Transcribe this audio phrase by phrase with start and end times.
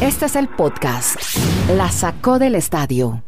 [0.00, 1.16] Este es el podcast.
[1.76, 3.22] La sacó del estadio.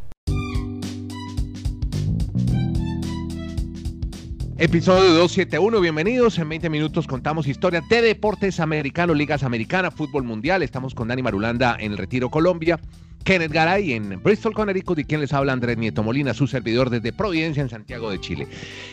[4.59, 6.39] Episodio 271, bienvenidos.
[6.39, 10.63] En 20 minutos contamos historia de deportes americanos, ligas americanas, fútbol mundial.
[10.63, 12.79] Estamos con Dani Marulanda en el Retiro Colombia,
[13.23, 17.13] Kenneth Garay en Bristol, Connecticut y quien les habla Andrés Nieto Molina, su servidor desde
[17.13, 18.49] Providencia en Santiago de Chile.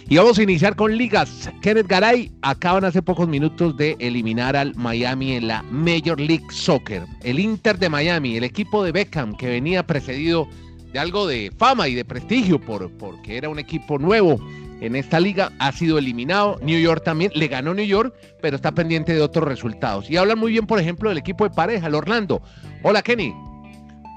[0.07, 1.49] Y vamos a iniciar con ligas.
[1.61, 7.03] Kenneth Garay acaban hace pocos minutos de eliminar al Miami en la Major League Soccer.
[7.23, 10.47] El Inter de Miami, el equipo de Beckham que venía precedido
[10.93, 14.39] de algo de fama y de prestigio por, porque era un equipo nuevo
[14.81, 16.57] en esta liga, ha sido eliminado.
[16.61, 20.09] New York también, le ganó New York, pero está pendiente de otros resultados.
[20.09, 22.41] Y hablan muy bien, por ejemplo, del equipo de pareja, el Orlando.
[22.83, 23.48] Hola, Kenny.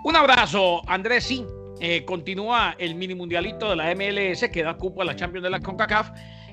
[0.04, 1.24] Un abrazo, Andrés.
[1.24, 1.44] Sí,
[1.80, 5.50] eh, continúa el mini mundialito de la MLS que da cupo a la Champions de
[5.50, 6.10] la CONCACAF.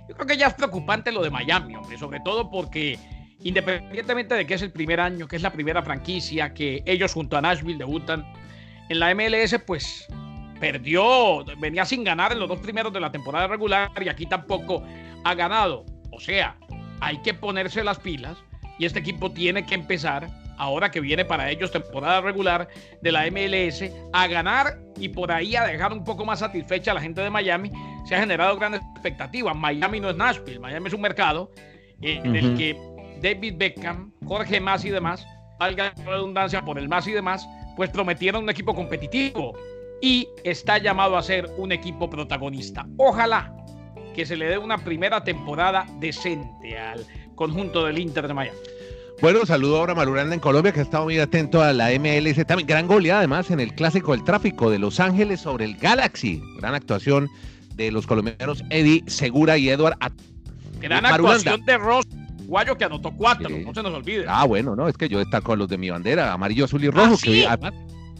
[0.08, 2.98] Yo creo que ya es preocupante lo de Miami, hombre, sobre todo porque
[3.42, 7.38] independientemente de que es el primer año, que es la primera franquicia, que ellos junto
[7.38, 8.26] a Nashville debutan
[8.90, 10.08] en la MLS, pues
[10.60, 14.84] perdió, venía sin ganar en los dos primeros de la temporada regular y aquí tampoco
[15.24, 15.86] ha ganado.
[16.12, 16.58] O sea,
[17.00, 18.38] hay que ponerse las pilas
[18.78, 20.30] y este equipo tiene que empezar,
[20.60, 22.68] ahora que viene para ellos temporada regular
[23.02, 26.94] de la MLS, a ganar y por ahí a dejar un poco más satisfecha a
[26.96, 27.72] la gente de Miami.
[28.06, 29.56] Se ha generado grandes expectativas.
[29.56, 31.52] Miami no es Nashville, Miami es un mercado
[32.02, 32.78] en el que
[33.22, 35.26] David Beckham, Jorge Mas y demás,
[35.60, 39.58] valga la redundancia por el Mas y demás, pues prometieron un equipo competitivo
[40.02, 42.86] y está llamado a ser un equipo protagonista.
[42.98, 43.54] Ojalá
[44.14, 48.58] que se le dé una primera temporada decente al conjunto del Inter de Miami.
[49.22, 52.46] Bueno, saludo ahora a Maluranda en Colombia, que ha estado muy atento a la MLS.
[52.46, 56.42] También gran goleada, además, en el clásico del tráfico de Los Ángeles sobre el Galaxy.
[56.58, 57.30] Gran actuación
[57.76, 59.98] de los colombianos Eddie Segura y Edward.
[60.80, 62.06] Gran actuación de Ross
[62.46, 64.26] Guayo, que anotó cuatro, no se nos olvide.
[64.26, 66.90] Ah, bueno, no, es que yo destaco con los de mi bandera, amarillo, azul y
[66.90, 67.16] rojo.
[67.16, 67.72] ¿Ah, que,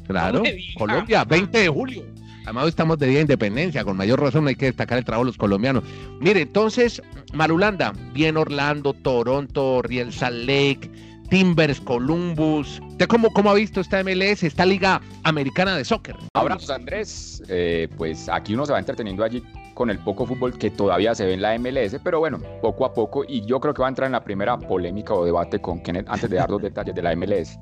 [0.06, 0.44] Claro,
[0.78, 2.04] Colombia, 20 de julio.
[2.50, 5.28] Además, estamos de Día de Independencia, con mayor razón hay que destacar el trabajo de
[5.28, 5.84] los colombianos.
[6.20, 7.00] Mire, entonces,
[7.32, 10.90] Marulanda, bien Orlando, Toronto, Riel Salt Lake,
[11.30, 12.82] Timbers, Columbus.
[12.88, 16.16] ¿Usted cómo, cómo ha visto esta MLS, esta liga americana de soccer?
[16.34, 17.44] Abrazos, Andrés.
[17.50, 19.44] Eh, pues aquí uno se va entreteniendo allí
[19.76, 22.96] con el poco fútbol que todavía se ve en la MLS, pero bueno, poco a
[22.96, 25.82] poco, y yo creo que va a entrar en la primera polémica o debate con
[25.84, 27.60] Kenneth antes de dar los detalles de la MLS.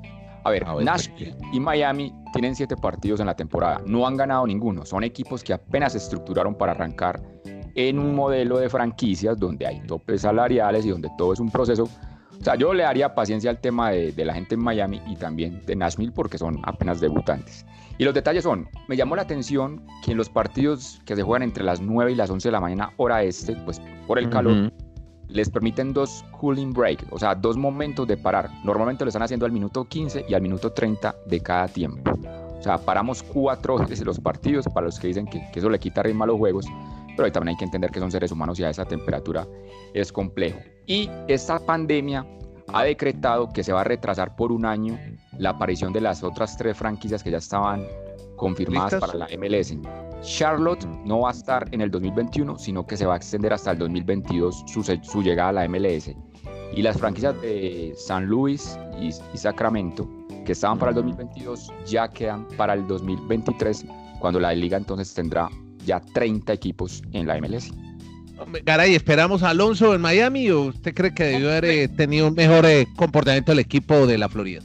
[0.48, 3.82] A ver, Nashville y Miami tienen siete partidos en la temporada.
[3.84, 4.86] No han ganado ninguno.
[4.86, 7.20] Son equipos que apenas se estructuraron para arrancar
[7.74, 11.84] en un modelo de franquicias donde hay topes salariales y donde todo es un proceso.
[11.84, 15.60] O sea, yo le daría paciencia al tema de, la gente en Miami y también
[15.66, 17.66] de Nashville porque son apenas debutantes.
[17.98, 21.42] Y los detalles son, me llamó la atención que en los partidos que se juegan
[21.42, 24.72] entre las 9 y las 11 de la mañana hora este, pues por el calor,
[25.28, 28.50] les permiten dos cooling break, o sea, dos momentos de parar.
[28.64, 32.10] Normalmente lo están haciendo al minuto 15 y al minuto 30 de cada tiempo.
[32.58, 36.02] O sea, paramos cuatro veces los partidos para los que dicen que, eso le quita
[36.02, 36.66] ritmo a los juegos,
[37.16, 39.46] pero también hay que entender que son seres humanos y a esa temperatura
[39.94, 40.58] es complejo.
[40.86, 42.26] Y esta pandemia
[42.72, 44.98] ha decretado que se va a retrasar por un año
[45.38, 47.84] la aparición de las otras tres franquicias que ya estaban
[48.38, 49.76] confirmadas para la MLS.
[50.22, 53.72] Charlotte no va a estar en el 2021, sino que se va a extender hasta
[53.72, 56.10] el 2022 su, llegada a la MLS.
[56.74, 60.08] Y las franquicias de San Luis y, Sacramento,
[60.44, 63.84] que estaban para el 2022, ya quedan para el 2023,
[64.18, 65.48] cuando la liga entonces tendrá
[65.84, 67.72] ya 30 equipos en la MLS.
[68.64, 72.34] Garay, ¿esperamos a Alonso en Miami o usted cree que debió haber eh, tenido un
[72.34, 74.62] mejor eh, comportamiento el equipo de la Florida?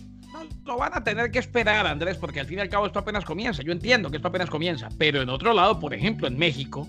[0.66, 3.25] Lo van a tener que esperar, Andrés, porque al fin y al cabo esto apenas
[3.25, 3.62] comienza.
[3.63, 6.88] Yo entiendo que esto apenas comienza, pero en otro lado, por ejemplo, en México,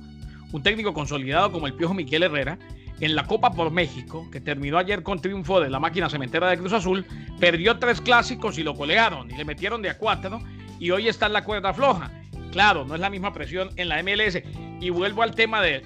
[0.53, 2.59] un técnico consolidado como el Piojo Miguel Herrera,
[3.01, 6.59] en la Copa por México, que terminó ayer con triunfo de la máquina cementera de
[6.59, 7.05] Cruz Azul,
[7.41, 10.41] perdió tres clásicos y lo colearon y le metieron de a cuatro
[10.79, 12.11] y hoy está en la cuerda floja.
[12.53, 14.39] Claro, no es la misma presión en la MLS.
[14.81, 15.83] Y vuelvo al tema del,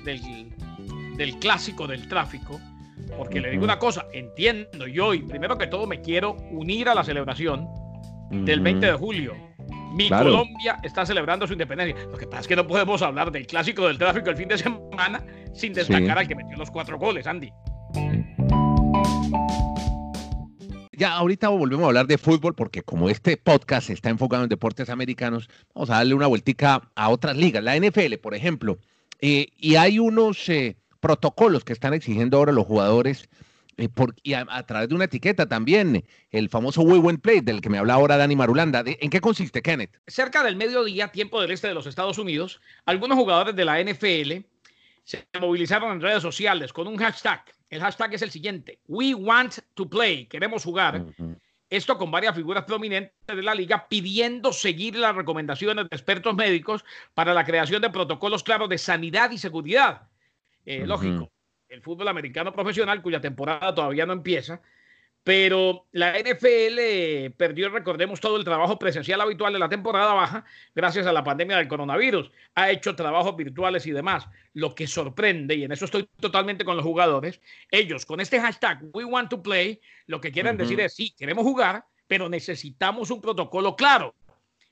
[1.16, 2.60] del clásico del tráfico,
[3.16, 6.94] porque le digo una cosa, entiendo yo y primero que todo me quiero unir a
[6.94, 7.69] la celebración
[8.31, 9.34] del 20 de julio.
[9.94, 11.96] Mi Colombia está celebrando su independencia.
[12.11, 14.58] Lo que pasa es que no podemos hablar del clásico del tráfico el fin de
[14.58, 15.25] semana
[15.55, 17.50] sin destacar al que metió los cuatro goles, Andy.
[20.93, 24.90] Ya ahorita volvemos a hablar de fútbol porque como este podcast está enfocado en deportes
[24.90, 28.78] americanos, vamos a darle una vueltica a otras ligas, la NFL, por ejemplo.
[29.20, 33.29] Eh, y hay unos eh, protocolos que están exigiendo ahora los jugadores
[33.79, 33.89] eh,
[34.25, 37.79] y a, través de una etiqueta también, el famoso We Win Play del que me
[37.79, 38.83] habla ahora Dani Marulanda.
[38.85, 40.00] ¿En qué consiste, Kenneth?
[40.06, 44.45] Cerca del mediodía, tiempo del este de los Estados Unidos, algunos jugadores de la NFL
[45.05, 47.45] se movilizaron en redes sociales con un hashtag.
[47.71, 50.27] El hashtag es el siguiente: We want to play.
[50.27, 51.06] Queremos jugar.
[51.71, 56.85] esto con varias figuras prominentes de la liga pidiendo seguir las recomendaciones de expertos médicos
[57.15, 60.07] para la creación de protocolos claros de sanidad y seguridad.
[60.70, 61.32] Eh, lógico,
[61.70, 64.61] el fútbol americano profesional, cuya temporada todavía no empieza,
[65.25, 70.44] pero la NFL perdió, recordemos, todo el trabajo presencial habitual de la temporada baja
[70.75, 72.31] gracias a la pandemia del coronavirus.
[72.55, 74.26] Ha hecho trabajos virtuales y demás.
[74.53, 77.41] Lo que sorprende, y en eso estoy totalmente con los jugadores,
[77.71, 81.44] ellos con este hashtag We Want to Play, lo que quieren decir es, sí, queremos
[81.44, 84.14] jugar, pero necesitamos un protocolo claro.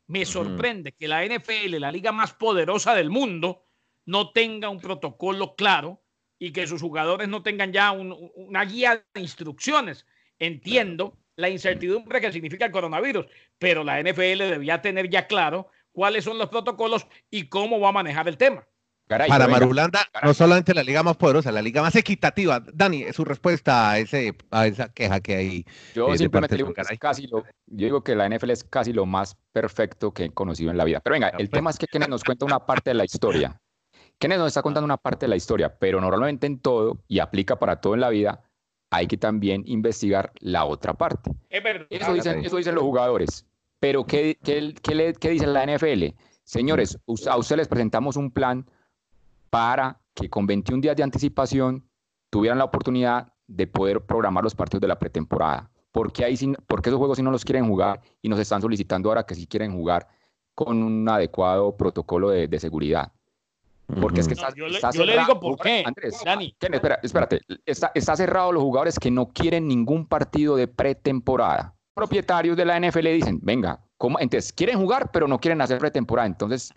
[0.08, 3.65] Me sorprende que la NFL, la liga más poderosa del mundo,
[4.06, 6.02] no tenga un protocolo claro
[6.38, 10.06] y que sus jugadores no tengan ya una guía de instrucciones
[10.38, 13.26] Entiendo la incertidumbre que significa el coronavirus,
[13.58, 17.92] pero la NFL debía tener ya claro cuáles son los protocolos y cómo va a
[17.92, 18.66] manejar el tema.
[19.06, 22.60] Para Marulanda, no solamente la liga más poderosa, la liga más equitativa.
[22.74, 25.64] Dani, su respuesta a, ese, a esa queja que hay.
[25.94, 29.06] Yo eh, simplemente digo que, casi lo, yo digo que la NFL es casi lo
[29.06, 31.00] más perfecto que he conocido en la vida.
[31.04, 33.60] Pero venga, el tema es que Kenneth nos cuenta una parte de la historia.
[34.18, 37.58] Kenneth nos está contando una parte de la historia, pero normalmente en todo, y aplica
[37.58, 38.42] para todo en la vida,
[38.90, 41.32] hay que también investigar la otra parte.
[41.90, 43.44] Eso dicen, eso dicen los jugadores.
[43.78, 46.16] Pero ¿qué, qué, qué, dice la NFL?
[46.44, 46.98] Señores,
[47.28, 48.64] a ustedes les presentamos un plan
[49.50, 51.86] para que con 21 días de anticipación
[52.30, 55.70] tuvieran la oportunidad de poder programar los partidos de la pretemporada.
[55.92, 56.24] ¿Por qué,
[56.66, 59.46] porque esos juegos si no los quieren jugar y nos están solicitando ahora que sí
[59.46, 60.08] quieren jugar
[60.54, 63.12] con un adecuado protocolo de seguridad?
[64.00, 65.84] Porque es que está, yo, le, digo por qué.
[65.86, 66.54] Andrés, Dani.
[66.60, 67.40] espera, espérate.
[67.64, 71.74] Está, está, cerrado los jugadores que no quieren ningún partido de pretemporada.
[71.94, 74.18] Propietarios de la NFL dicen, venga, ¿cómo?
[74.18, 76.26] entonces quieren jugar, pero no quieren hacer pretemporada.
[76.26, 76.74] Entonces,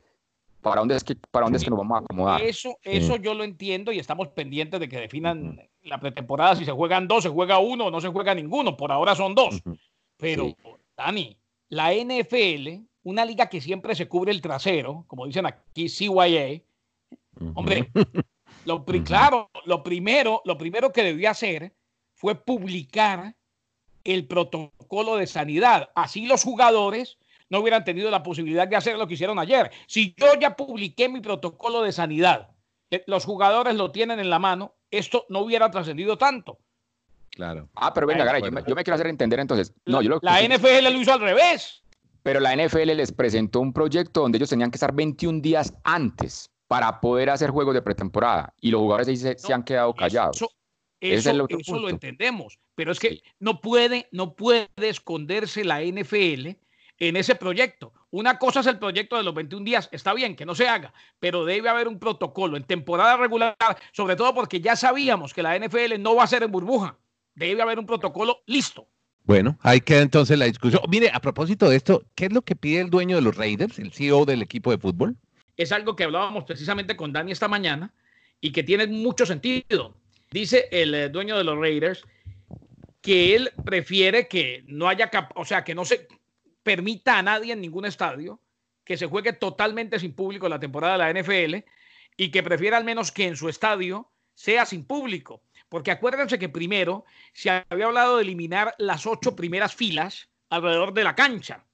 [0.61, 2.41] ¿para dónde es que, para dónde es que nos vamos a acomodar?
[2.43, 6.55] Eso, eso yo lo entiendo y estamos pendientes de que definan la pretemporada.
[6.57, 8.77] Si se juegan dos, se juega uno o no se juega ninguno.
[8.77, 9.61] Por ahora son dos.
[10.17, 10.53] Pero,
[10.95, 11.37] Dani,
[11.69, 16.61] la NFL, una liga que siempre se cubre el trasero, como dicen aquí, CYA,
[17.55, 17.89] Hombre,
[18.65, 21.73] lo, claro, lo primero, lo primero que debió hacer
[22.13, 23.35] fue publicar
[24.03, 25.89] el protocolo de sanidad.
[25.95, 27.17] Así los jugadores
[27.49, 29.71] no hubieran tenido la posibilidad de hacer lo que hicieron ayer.
[29.87, 32.49] Si yo ya publiqué mi protocolo de sanidad,
[33.07, 36.59] los jugadores lo tienen en la mano, esto no hubiera trascendido tanto.
[37.31, 37.69] Claro.
[37.75, 39.73] Ah, pero venga, yo, me, quiero hacer entender entonces.
[39.85, 41.83] No, yo la NFL lo hizo al revés.
[42.23, 46.51] Pero la NFL les presentó un proyecto donde ellos tenían que estar 21 días antes
[46.69, 50.37] para poder hacer juegos de pretemporada y los jugadores se, se han quedado callados.
[50.37, 56.49] Eso, eso, lo entendemos, pero es que no, puede, no puede esconderse la NFL
[56.99, 57.91] en ese proyecto.
[58.11, 60.93] Una cosa es el proyecto de los 21 días, está bien que no se haga,
[61.19, 63.55] pero debe haber un protocolo en temporada regular,
[63.91, 66.99] sobre todo porque ya sabíamos que la NFL no va a ser en burbuja.
[67.33, 68.87] Debe haber un protocolo listo.
[69.23, 70.83] Bueno, ahí queda entonces la discusión.
[70.87, 73.79] Mire, a propósito de esto, ¿qué es lo que pide el dueño de los Raiders,
[73.79, 75.17] el CEO del equipo de fútbol?
[75.59, 77.93] Es algo que hablábamos precisamente con Dani esta mañana
[78.39, 79.93] y que tiene mucho sentido.
[80.31, 82.05] Dice el eh, dueño de los Raiders
[83.01, 86.07] que él prefiere que no haya, o sea, que no se
[86.63, 88.39] permita a nadie en ningún estadio
[88.85, 91.65] que se juegue totalmente sin público la temporada de la NFL
[92.15, 95.43] y que prefiere al menos que en su estadio sea sin público.
[95.67, 97.03] Porque acuérdense que primero
[97.33, 101.65] se había hablado de eliminar las ocho primeras filas alrededor de la cancha,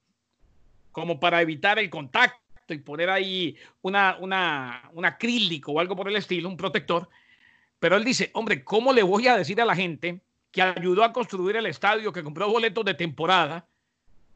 [0.91, 6.07] como para evitar el contacto y poner ahí una, una, un acrílico o algo por
[6.07, 7.07] el estilo, un protector.
[7.79, 11.13] Pero él dice, hombre, ¿cómo le voy a decir a la gente que ayudó a
[11.13, 13.67] construir el estadio, que compró boletos de temporada?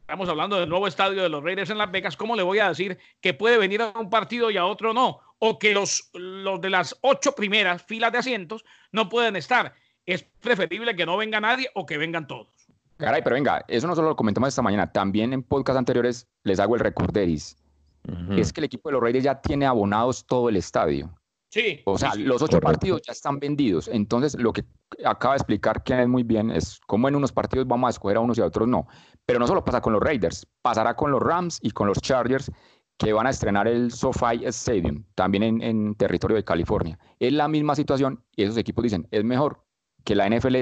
[0.02, 2.16] Estamos hablando del nuevo estadio de los Reyes en Las Vegas.
[2.16, 5.20] ¿Cómo le voy a decir que puede venir a un partido y a otro no?
[5.38, 9.72] O que los, los de las ocho primeras filas de asientos no pueden estar.
[10.06, 12.48] Es preferible que no venga nadie o que vengan todos.
[12.98, 16.60] Caray, pero venga, eso no solo lo comentamos esta mañana, también en podcast anteriores les
[16.60, 17.56] hago el recorderis
[18.36, 21.14] es que el equipo de los Reyes ya tiene abonados todo el estadio.
[21.50, 21.80] Sí.
[21.84, 23.88] O sea, los ocho partidos ya están vendidos.
[23.88, 24.64] Entonces, lo que
[25.04, 28.20] acaba de explicar es muy bien es cómo en unos partidos vamos a escoger a
[28.20, 28.86] unos y a otros no.
[29.26, 32.50] Pero no solo pasa con los Raiders, pasará con los Rams y con los Chargers
[32.98, 36.98] que van a estrenar el SoFi Stadium, también en, en territorio de California.
[37.18, 39.64] Es la misma situación y esos equipos dicen, es mejor
[40.04, 40.56] que la NFL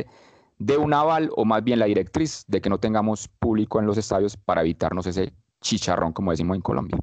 [0.59, 3.99] dé un aval o más bien la directriz de que no tengamos público en los
[3.99, 6.99] estadios para evitarnos ese chicharrón, como decimos en Colombia.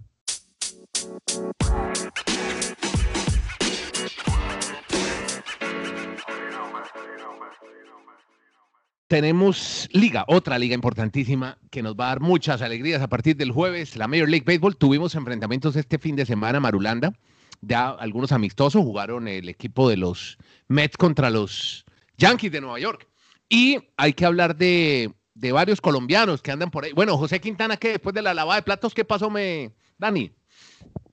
[9.15, 13.50] Tenemos liga, otra liga importantísima que nos va a dar muchas alegrías a partir del
[13.50, 14.75] jueves, la Major League Baseball.
[14.75, 17.13] Tuvimos enfrentamientos este fin de semana, Marulanda,
[17.62, 21.86] ya algunos amistosos, jugaron el equipo de los Mets contra los
[22.17, 23.07] Yankees de Nueva York.
[23.48, 26.91] Y hay que hablar de de varios colombianos que andan por ahí.
[26.91, 27.91] Bueno, José Quintana, ¿qué?
[27.91, 29.72] Después de la lavada de platos, ¿qué pasó, me...
[29.98, 30.34] Dani?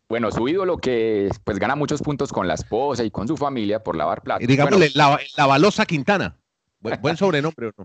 [0.08, 3.82] Bueno, su ídolo que pues gana muchos puntos con la esposa y con su familia
[3.82, 4.42] por lavar platos.
[4.42, 6.36] Y digámosle, la, Balosa Quintana.
[6.82, 7.84] Buen, sobrenombre, ¿o no?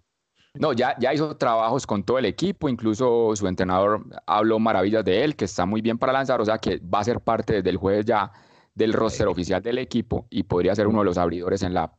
[0.55, 5.23] No, ya, ya hizo trabajos con todo el equipo, incluso su entrenador habló maravillas de
[5.23, 7.69] él, que está muy bien para lanzar, o sea que va a ser parte desde
[7.69, 8.31] el jueves ya
[8.73, 11.93] del roster oficial del equipo y podría ser uno de los abridores en la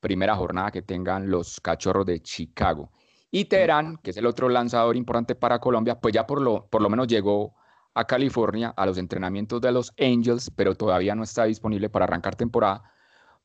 [0.00, 2.90] primera jornada que tengan los cachorros de Chicago.
[3.30, 6.82] Y Teherán, que es el otro lanzador importante para Colombia, pues ya por lo, por
[6.82, 7.54] lo menos llegó
[7.94, 12.34] a California a los entrenamientos de los Angels, pero todavía no está disponible para arrancar
[12.34, 12.82] temporada,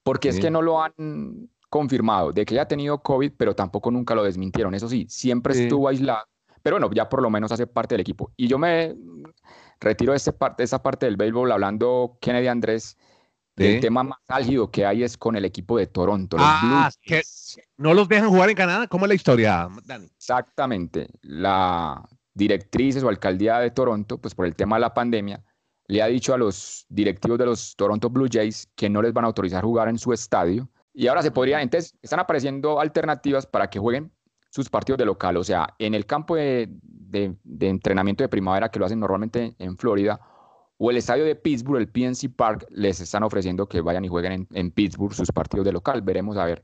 [0.04, 4.16] porque es que no lo han confirmado de que haya tenido COVID, pero tampoco nunca
[4.16, 4.74] lo desmintieron.
[4.74, 6.26] Eso sí, siempre estuvo aislado,
[6.64, 8.32] pero bueno, ya por lo menos hace parte del equipo.
[8.36, 8.96] Y yo me
[9.80, 12.98] retiro de, este parte, esa parte del béisbol hablando, Kennedy Andrés,
[13.56, 16.38] el tema más álgido que hay es con el equipo de Toronto.
[16.40, 17.24] ah, que
[17.78, 18.88] no los dejan jugar en Canadá.
[18.88, 20.06] ¿Cómo es la historia, Dani?
[20.06, 21.08] Exactamente.
[21.22, 25.44] La directrices o alcaldía de Toronto, pues por el tema de la pandemia,
[25.88, 29.26] le ha dicho a los directivos de los Toronto Blue Jays que no les van
[29.26, 30.70] a autorizar jugar en su estadio.
[30.98, 34.12] Y ahora se podrían, entonces están apareciendo alternativas para que jueguen
[34.50, 36.72] sus partidos de local, o sea, en el campo de,
[37.60, 40.20] entrenamiento de primavera que lo hacen normalmente en Florida,
[40.80, 44.32] o el estadio de Pittsburgh, el PNC Park, les están ofreciendo que vayan y jueguen
[44.32, 46.02] en, en Pittsburgh sus partidos de local.
[46.02, 46.64] Veremos a ver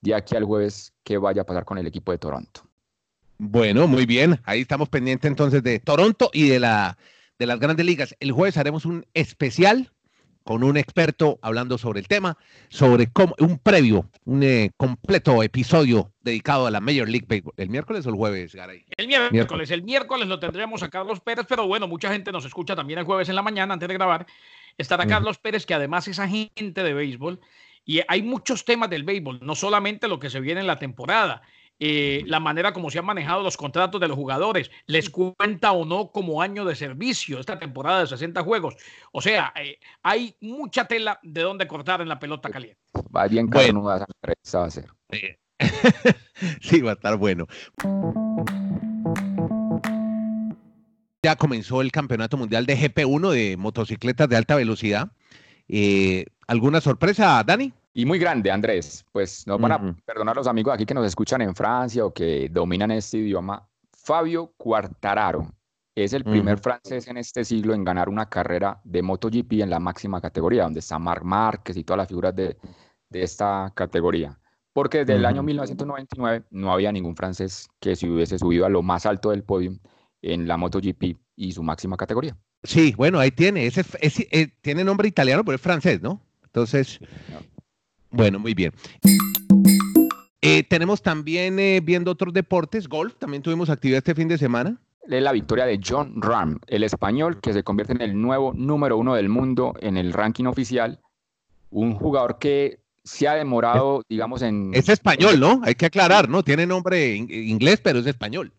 [0.00, 2.62] de aquí al jueves qué vaya a pasar con el equipo de Toronto.
[3.36, 4.40] Bueno, muy bien.
[4.44, 6.96] Ahí estamos pendientes entonces de Toronto y de, la,
[7.38, 8.16] de las grandes ligas.
[8.20, 9.92] El jueves haremos un especial
[10.46, 12.38] con un experto hablando sobre el tema,
[12.68, 17.52] sobre cómo, un previo, un eh, completo episodio dedicado a la Major League Baseball.
[17.56, 18.84] ¿El miércoles o el jueves, Garay?
[18.96, 19.72] El miércoles.
[19.72, 23.04] El miércoles lo tendremos a Carlos Pérez, pero bueno, mucha gente nos escucha también el
[23.04, 24.24] jueves en la mañana antes de grabar.
[24.78, 27.40] Estará Carlos Pérez, que además es agente de béisbol.
[27.84, 31.42] Y hay muchos temas del béisbol, no solamente lo que se viene en la temporada.
[31.78, 35.84] Eh, la manera como se han manejado los contratos de los jugadores, les cuenta o
[35.84, 38.76] no como año de servicio esta temporada de 60 juegos.
[39.12, 42.80] O sea, eh, hay mucha tela de donde cortar en la pelota caliente.
[43.14, 43.82] Va bien bueno.
[43.82, 44.88] va a ser.
[46.60, 47.46] sí, va a estar bueno.
[51.22, 55.10] Ya comenzó el Campeonato Mundial de GP1 de motocicletas de alta velocidad.
[55.68, 57.72] Eh, ¿Alguna sorpresa, Dani?
[57.98, 59.06] Y muy grande, Andrés.
[59.10, 62.46] Pues no van a perdonar los amigos aquí que nos escuchan en Francia o que
[62.50, 63.66] dominan este idioma.
[63.90, 65.50] Fabio Quartararo
[65.94, 69.80] es el primer francés en este siglo en ganar una carrera de MotoGP en la
[69.80, 72.58] máxima categoría, donde está Marc Márquez y todas las figuras de,
[73.12, 74.38] esta categoría.
[74.74, 78.82] Porque desde el año 1999 no había ningún francés que se hubiese subido a lo
[78.82, 79.72] más alto del podio
[80.20, 82.36] en la MotoGP y su máxima categoría.
[82.62, 83.64] Sí, bueno, ahí tiene.
[83.64, 86.20] Ese, eh, tiene nombre italiano, pero es francés, ¿no?
[86.44, 87.00] Entonces,
[88.16, 88.72] bueno, muy bien.
[90.42, 94.80] Eh, tenemos también, eh, viendo otros deportes, golf, también tuvimos actividad este fin de semana.
[95.02, 98.96] Es la victoria de John Ram, el español que se convierte en el nuevo número
[98.96, 101.00] uno del mundo en el ranking oficial.
[101.70, 104.72] Un jugador que se ha demorado, digamos, en...
[104.74, 105.60] Es español, ¿no?
[105.64, 106.42] Hay que aclarar, ¿no?
[106.42, 108.52] Tiene nombre inglés, pero es español.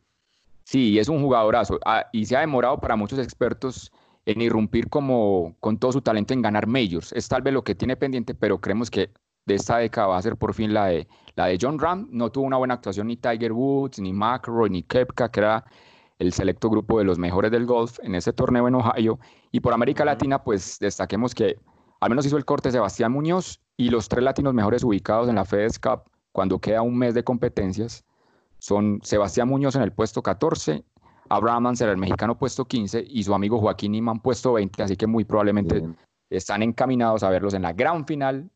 [0.64, 1.80] Sí, es un jugadorazo.
[1.86, 3.92] Ah, y se ha demorado para muchos expertos
[4.26, 7.14] en irrumpir como con todo su talento en ganar majors.
[7.14, 9.10] Es tal vez lo que tiene pendiente, pero creemos que
[9.48, 12.08] de esta década va a ser por fin la de, la de John Ram.
[12.12, 15.66] No tuvo una buena actuación ni Tiger Woods, ni McElroy, ni Kepka, que era
[16.20, 19.20] el selecto grupo de los mejores del golf en ese torneo en Ohio.
[19.52, 21.58] Y por América Latina, pues destaquemos que
[22.02, 25.46] al menos hizo el corte Sebastián Muñoz y los tres latinos mejores ubicados en la
[25.46, 28.04] FedEx Cup cuando queda un mes de competencias
[28.60, 30.84] son Sebastián Muñoz en el puesto 14,
[31.30, 34.84] Abraham Mansell, el mexicano, puesto 15 y su amigo Joaquín Iman, puesto 20.
[34.84, 35.84] Así que muy probablemente
[36.30, 38.50] están encaminados a verlos en la gran final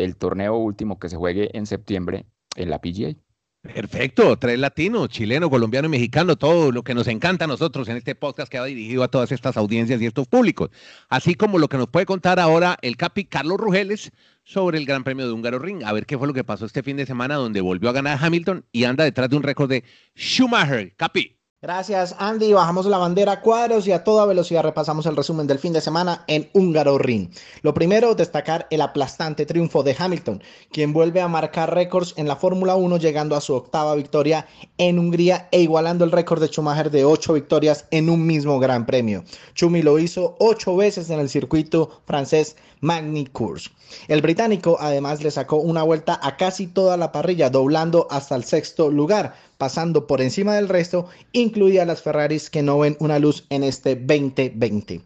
[0.00, 2.26] del torneo último que se juegue en septiembre
[2.56, 3.16] en la PGA.
[3.62, 7.96] Perfecto, tres latinos, chileno, colombiano y mexicano, todo lo que nos encanta a nosotros en
[7.96, 10.70] este podcast que va dirigido a todas estas audiencias y estos públicos,
[11.08, 14.12] así como lo que nos puede contar ahora el Capi Carlos Rugeles
[14.44, 16.84] sobre el Gran Premio de Húngaro Ring, a ver qué fue lo que pasó este
[16.84, 19.82] fin de semana donde volvió a ganar Hamilton y anda detrás de un récord de
[20.14, 20.94] Schumacher.
[20.94, 21.35] Capi.
[21.62, 22.52] Gracias, Andy.
[22.52, 26.22] Bajamos la bandera cuadros y a toda velocidad repasamos el resumen del fin de semana
[26.26, 27.30] en Húngaro Ring.
[27.62, 32.36] Lo primero, destacar el aplastante triunfo de Hamilton, quien vuelve a marcar récords en la
[32.36, 34.46] Fórmula 1, llegando a su octava victoria
[34.76, 38.84] en Hungría e igualando el récord de Schumacher de ocho victorias en un mismo Gran
[38.84, 39.24] Premio.
[39.54, 43.70] Chumi lo hizo ocho veces en el circuito francés Magny Course.
[44.08, 48.44] El británico además le sacó una vuelta a casi toda la parrilla, doblando hasta el
[48.44, 53.46] sexto lugar pasando por encima del resto, incluida las Ferraris que no ven una luz
[53.50, 55.02] en este 2020.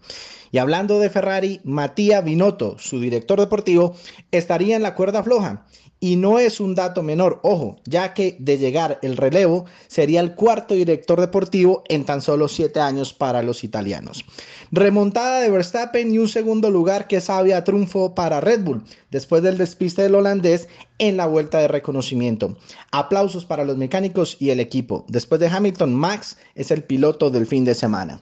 [0.53, 3.95] Y hablando de Ferrari, Matías Binotto, su director deportivo,
[4.33, 5.65] estaría en la cuerda floja
[6.01, 10.35] Y no es un dato menor, ojo, ya que de llegar el relevo sería el
[10.35, 14.25] cuarto director deportivo en tan solo siete años para los italianos.
[14.73, 19.59] Remontada de Verstappen y un segundo lugar que sabía triunfo para Red Bull después del
[19.59, 20.69] despiste del holandés
[21.01, 22.57] en la vuelta de reconocimiento.
[22.93, 25.05] Aplausos para los mecánicos y el equipo.
[25.09, 28.21] Después de Hamilton, Max es el piloto del fin de semana.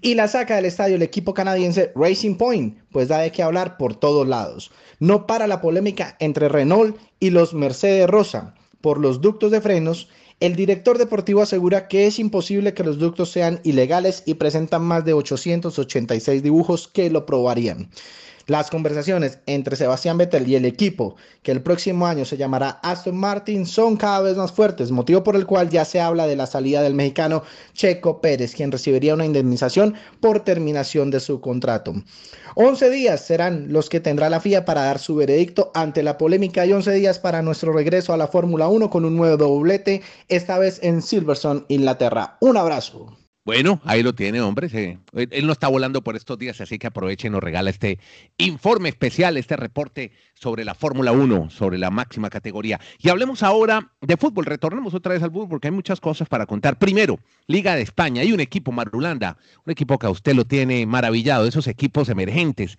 [0.00, 3.76] Y la saca del estadio el equipo canadiense Racing Point, pues da de qué hablar
[3.76, 4.70] por todos lados.
[5.00, 10.08] No para la polémica entre Renault y los Mercedes Rosa por los ductos de frenos
[10.42, 15.04] el director deportivo asegura que es imposible que los ductos sean ilegales y presentan más
[15.04, 17.90] de 886 dibujos que lo probarían.
[18.46, 23.16] Las conversaciones entre Sebastián Vettel y el equipo, que el próximo año se llamará Aston
[23.16, 26.46] Martin, son cada vez más fuertes, motivo por el cual ya se habla de la
[26.46, 31.94] salida del mexicano Checo Pérez, quien recibiría una indemnización por terminación de su contrato.
[32.54, 36.66] 11 días serán los que tendrá la FIA para dar su veredicto ante la polémica
[36.66, 40.58] y 11 días para nuestro regreso a la Fórmula 1 con un nuevo doblete, esta
[40.58, 42.36] vez en Silverstone, Inglaterra.
[42.40, 43.21] Un abrazo.
[43.44, 44.98] Bueno, ahí lo tiene, hombre.
[45.14, 47.98] él no está volando por estos días, así que aproveche y nos regala este
[48.38, 52.80] informe especial, este reporte sobre la Fórmula 1, sobre la máxima categoría.
[53.00, 54.46] Y hablemos ahora de fútbol.
[54.46, 56.78] Retornemos otra vez al fútbol porque hay muchas cosas para contar.
[56.78, 57.18] Primero,
[57.48, 58.22] Liga de España.
[58.22, 62.78] Hay un equipo, Marulanda, un equipo que a usted lo tiene maravillado, esos equipos emergentes.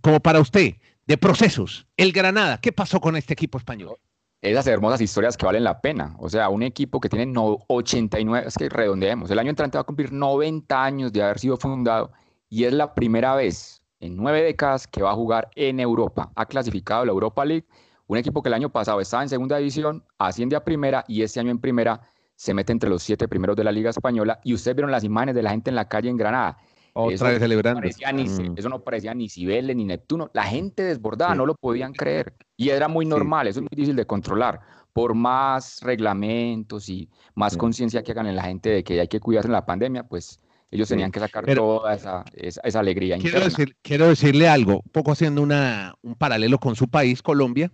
[0.00, 0.76] Como para usted,
[1.06, 1.86] de procesos.
[1.98, 3.98] El Granada, ¿qué pasó con este equipo español?
[4.42, 6.16] Esas hermosas historias que valen la pena.
[6.18, 9.82] O sea, un equipo que tiene no, 89, es que redondeemos, el año entrante va
[9.82, 12.12] a cumplir 90 años de haber sido fundado
[12.48, 16.32] y es la primera vez en nueve décadas que va a jugar en Europa.
[16.34, 17.66] Ha clasificado la Europa League,
[18.06, 21.38] un equipo que el año pasado estaba en segunda división, asciende a primera y este
[21.38, 22.00] año en primera
[22.34, 24.40] se mete entre los siete primeros de la Liga Española.
[24.42, 26.56] Y ustedes vieron las imágenes de la gente en la calle en Granada.
[26.92, 27.80] Otra eso vez celebrando.
[27.80, 28.54] Mm.
[28.56, 30.30] Eso no parecía ni Cibeles ni Neptuno.
[30.34, 32.34] La gente desbordada, no lo podían creer.
[32.56, 34.60] Y era muy normal, eso es muy difícil de controlar.
[34.92, 39.20] Por más reglamentos y más conciencia que hagan en la gente de que hay que
[39.20, 40.40] cuidarse en la pandemia, pues
[40.72, 43.18] ellos tenían que sacar toda esa, esa, alegría.
[43.18, 43.40] Quiero,
[43.82, 47.72] quiero, decirle algo, poco haciendo una, un paralelo con su país, Colombia.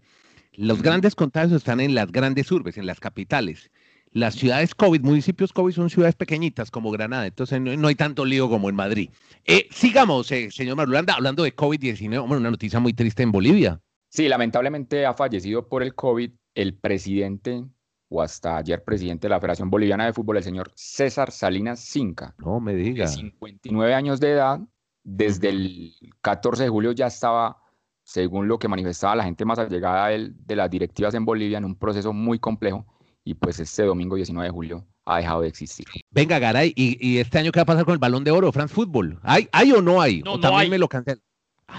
[0.54, 3.70] Los grandes contagios están en las grandes urbes, en las capitales
[4.16, 8.48] las ciudades COVID, municipios COVID son ciudades pequeñitas como Granada, entonces no, hay tanto lío
[8.48, 9.10] como en Madrid.
[9.44, 13.78] Eh, sigamos, eh, señor Marulanda, hablando de COVID-19, una noticia muy triste en Bolivia.
[14.08, 17.66] Sí, lamentablemente ha fallecido por el COVID el presidente
[18.08, 22.34] o hasta ayer presidente de la Federación Boliviana de Fútbol, el señor César Salinas Cinca.
[22.38, 23.04] No me diga.
[23.04, 24.60] De 59 años de edad,
[25.04, 27.58] desde el 14 de julio ya estaba,
[28.02, 31.66] según lo que manifestaba la gente más allegada de, de las directivas en Bolivia, en
[31.66, 32.86] un proceso muy complejo
[33.26, 35.84] y pues este domingo 19 de julio ha dejado de existir.
[36.10, 38.72] Venga, Garay, ¿y, este año qué va a pasar con el balón de oro, France
[38.72, 39.18] Football?
[39.24, 40.22] ¿Hay, ¿Hay o no hay?
[40.22, 40.70] No, también hay.
[40.70, 41.20] me lo cancel.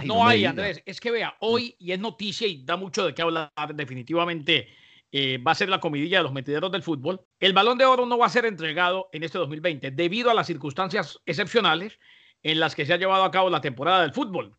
[0.04, 0.84] no, hay, Andrés.
[0.86, 4.68] Es que vea, hoy, y es noticia y da mucho de qué hablar, definitivamente
[5.10, 7.22] eh, va a ser la comidilla de los metederos del fútbol.
[7.40, 10.48] El balón de oro no va a ser entregado en este 2020 debido a las
[10.48, 11.98] circunstancias excepcionales
[12.44, 14.54] en las que se ha llevado a cabo la temporada del fútbol.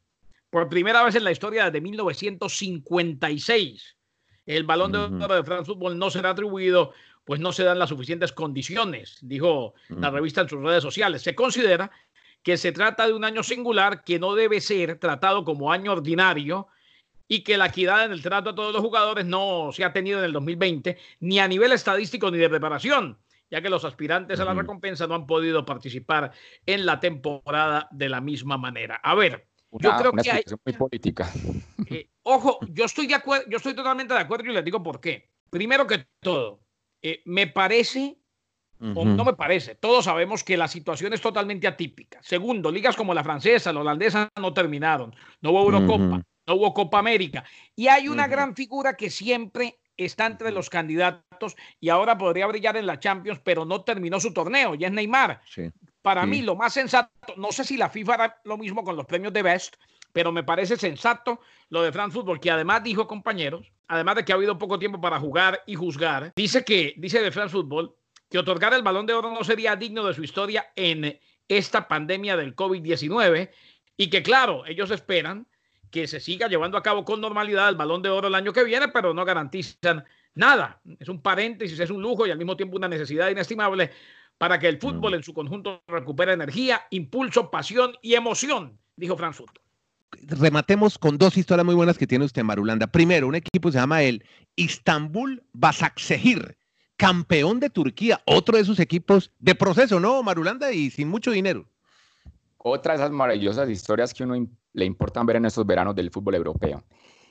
[0.49, 3.98] Por primera vez en la historia desde 1956
[4.49, 6.93] el balón de oro de France Football no será atribuido,
[7.25, 11.21] pues no se dan las suficientes condiciones, dijo la revista en sus redes sociales.
[11.21, 11.91] Se considera
[12.43, 16.69] que se trata de un año singular que no debe ser tratado como año ordinario
[17.29, 20.19] y que la equidad en el trato a todos los jugadores no se ha tenido
[20.21, 23.19] en el 2020, ni a nivel estadístico ni de preparación,
[23.51, 26.33] ya que los aspirantes a la recompensa no han podido participar
[26.65, 28.99] en la temporada de la misma manera.
[29.03, 30.43] A ver, yo creo que hay...
[30.65, 31.31] muy política.
[31.91, 35.01] Eh, ojo, yo estoy de acuerdo, yo estoy totalmente de acuerdo y les digo por
[35.01, 35.31] qué.
[35.51, 36.61] Primero que todo,
[37.01, 38.19] eh, me parece,
[38.95, 42.21] o no me parece, todos sabemos que la situación es totalmente atípica.
[42.23, 46.99] Segundo, ligas como la francesa, la holandesa no terminaron, no hubo Eurocopa, no hubo Copa
[46.99, 47.45] América.
[47.75, 52.77] Y hay una gran figura que siempre está entre los candidatos y ahora podría brillar
[52.77, 55.41] en la Champions, pero no terminó su torneo, y es Neymar.
[56.03, 59.07] Para mí, lo más sensato, no sé si la FIFA hará lo mismo con los
[59.07, 59.77] premios de Best,
[60.13, 61.41] pero me parece sensato
[61.71, 65.01] lo de France Football, que además dijo, compañeros, además de que ha habido poco tiempo
[65.01, 67.95] para jugar y juzgar, dice que, dice de France Football,
[68.31, 71.19] que otorgar el balón de oro no sería digno de su historia en
[71.49, 73.51] esta pandemia del COVID-19
[73.97, 75.47] y que, claro, ellos esperan
[75.91, 78.65] que se siga llevando a cabo con normalidad el balón de oro el año que
[78.65, 80.81] viene, pero no garantizan nada.
[80.99, 83.91] Es un paréntesis, es un lujo y al mismo tiempo una necesidad inestimable
[84.37, 89.43] para que el fútbol en su conjunto recupere energía, impulso, pasión y emoción, dijo Franz
[90.23, 92.87] Rematemos con dos historias muy buenas que tiene usted, Marulanda.
[92.87, 94.25] Primero, un equipo se llama el
[94.57, 96.57] Istanbul Basaksehir,
[96.97, 100.73] campeón de Turquía, otro de sus equipos de proceso, ¿no, Marulanda?
[100.73, 101.69] Y sin mucho dinero.
[102.59, 106.35] Otra de esas maravillosas historias que uno le importan ver en estos veranos del fútbol
[106.35, 106.85] europeo.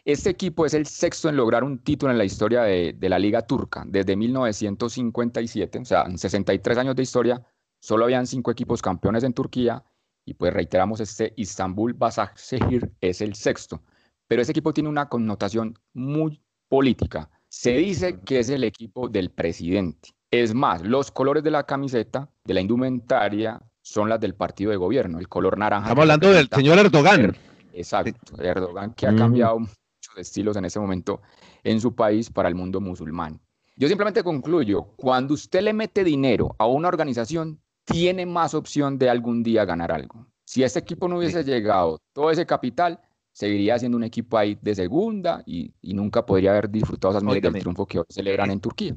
[0.05, 3.19] Este equipo es el sexto en lograr un título en la historia de, de, la
[3.19, 3.83] Liga Turca.
[3.85, 7.45] Desde 1957, o sea, en 63 años de historia,
[7.79, 9.83] solo habían cinco equipos campeones en Turquía.
[10.27, 13.81] Y pues reiteramos, este Istanbul Basaksehir es el sexto.
[14.27, 17.29] Pero ese equipo tiene una connotación muy política.
[17.47, 20.09] Se dice que es el equipo del presidente.
[20.29, 24.75] Es más, los colores de la camiseta, de la indumentaria, son las del partido de
[24.75, 25.87] gobierno, el color naranja.
[25.87, 27.33] Estamos hablando del señor Erdogan.
[27.71, 31.21] Exacto, Erdogan que ha cambiado muchos estilos en ese momento
[31.63, 33.39] en su país para el mundo musulmán.
[33.77, 39.09] Yo simplemente concluyo, cuando usted le mete dinero a una organización, tiene más opción de
[39.09, 40.27] algún día ganar algo.
[40.45, 42.99] Si ese equipo no hubiese llegado todo ese capital,
[43.31, 47.61] seguiría siendo un equipo ahí de segunda y, nunca podría haber disfrutado esas medidas del
[47.61, 48.95] triunfo que hoy celebran en Turquía.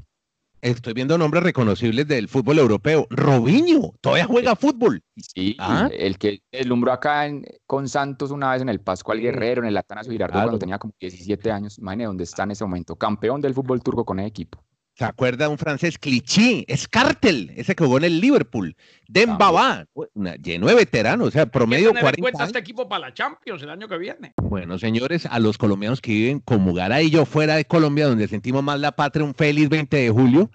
[0.60, 3.06] Estoy viendo nombres reconocibles del fútbol europeo.
[3.08, 5.02] Robinho, todavía juega fútbol.
[5.16, 5.88] Sí, ¿Ah?
[5.90, 7.26] el que deslumbró acá
[7.66, 10.92] con Santos una vez en el Pascual Guerrero, en el Atanasio Girardot, cuando tenía como
[11.00, 11.78] 17 años.
[11.78, 12.96] Imagínate dónde está en ese momento.
[12.96, 14.62] Campeón del fútbol turco con el equipo.
[15.00, 16.66] ¿Se acuerda de un francés Clichy?
[16.68, 18.76] Es Cartel, ese que jugó en el Liverpool.
[19.08, 19.86] Dembaba,
[20.42, 23.88] lleno de veteranos, o sea, promedio 40 cuenta este equipo para la Champions el año
[23.88, 24.34] que viene.
[24.36, 28.28] Bueno, señores, a los colombianos que viven como Garay y yo fuera de Colombia, donde
[28.28, 30.50] sentimos más la patria, un feliz 20 de julio.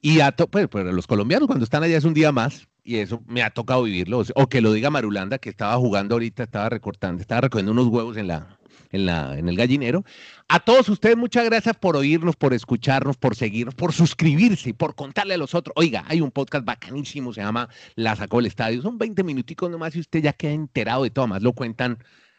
[0.00, 3.22] Y a pues, pues, los colombianos cuando están allá es un día más, y eso
[3.28, 4.24] me ha tocado vivirlo.
[4.34, 8.16] O que lo diga Marulanda, que estaba jugando ahorita, estaba recortando, estaba recogiendo unos huevos
[8.16, 8.53] en la,
[8.94, 10.04] en, el gallinero.
[10.48, 15.34] A todos ustedes, muchas gracias por oírnos, por escucharnos, por seguirnos, por suscribirse, por contarle
[15.34, 15.72] a los otros.
[15.76, 18.82] Oiga, hay un podcast bacanísimo, se llama La Sacó el Estadio.
[18.82, 21.98] Son 20 minuticos nomás y usted ya queda enterado de todo, más lo cuentan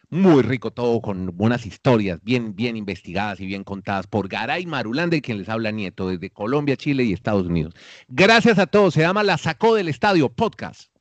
[0.09, 5.19] muy rico todo, con buenas historias, bien, bien investigadas y bien contadas por Garay Marulanda,
[5.19, 7.73] quien les habla Nieto, desde Colombia, Chile y Estados Unidos.
[8.07, 10.94] Gracias a todos, se llama La Sacó del Estadio Podcast.